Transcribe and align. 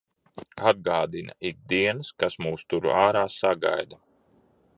Atgādina 0.69 1.35
ik 1.49 1.59
dienas, 1.73 2.11
kas 2.23 2.39
mūs 2.47 2.67
tur 2.73 2.89
ārā 3.03 3.27
sagaida. 3.39 4.03